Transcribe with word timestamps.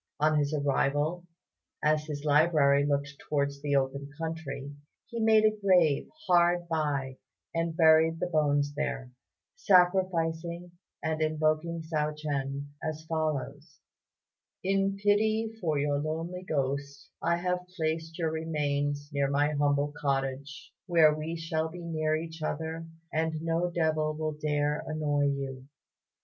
On 0.19 0.39
his 0.39 0.51
arrival, 0.51 1.27
as 1.83 2.05
his 2.07 2.25
library 2.25 2.83
looked 2.87 3.13
towards 3.29 3.61
the 3.61 3.75
open 3.75 4.09
country, 4.17 4.73
he 5.05 5.19
made 5.19 5.45
a 5.45 5.55
grave 5.63 6.09
hard 6.25 6.67
by 6.67 7.17
and 7.53 7.77
buried 7.77 8.19
the 8.19 8.25
bones 8.25 8.73
there, 8.73 9.11
sacrificing, 9.55 10.71
and 11.03 11.21
invoking 11.21 11.83
Hsiao 11.83 12.15
ch'ien 12.17 12.69
as 12.81 13.05
follows: 13.05 13.77
"In 14.63 14.95
pity 14.95 15.53
for 15.61 15.77
your 15.77 15.99
lonely 15.99 16.41
ghost, 16.41 17.09
I 17.21 17.35
have 17.37 17.67
placed 17.77 18.17
your 18.17 18.31
remains 18.31 19.07
near 19.13 19.29
my 19.29 19.51
humble 19.51 19.93
cottage, 19.95 20.71
where 20.87 21.13
we 21.13 21.35
shall 21.37 21.69
be 21.69 21.83
near 21.85 22.15
each 22.15 22.41
other, 22.41 22.87
and 23.13 23.39
no 23.43 23.69
devil 23.69 24.15
will 24.15 24.33
dare 24.33 24.83
annoy 24.87 25.25
you. 25.25 25.67